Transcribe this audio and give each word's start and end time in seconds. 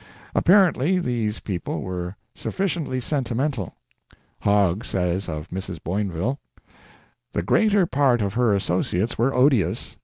Apparently 0.33 0.97
these 0.97 1.39
people 1.41 1.83
were 1.83 2.15
sufficiently 2.33 2.99
sentimental. 2.99 3.75
Hogg 4.39 4.83
says 4.83 5.29
of 5.29 5.49
Mrs. 5.49 5.77
Boinville: 5.79 6.39
"The 7.33 7.43
greater 7.43 7.85
part 7.85 8.23
of 8.23 8.33
her 8.33 8.55
associates 8.55 9.19
were 9.19 9.31
odious. 9.31 9.97